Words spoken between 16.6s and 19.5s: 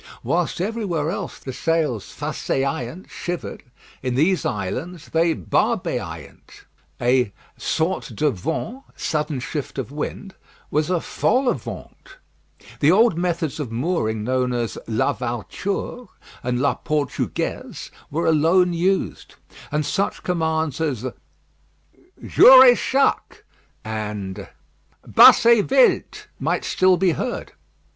portugaise were alone used,